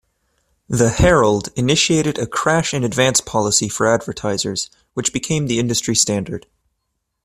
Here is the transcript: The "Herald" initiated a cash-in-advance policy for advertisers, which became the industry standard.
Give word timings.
The 0.67 0.89
"Herald" 0.89 1.49
initiated 1.55 2.17
a 2.17 2.25
cash-in-advance 2.25 3.21
policy 3.21 3.69
for 3.69 3.85
advertisers, 3.85 4.71
which 4.95 5.13
became 5.13 5.45
the 5.45 5.59
industry 5.59 5.95
standard. 5.95 6.47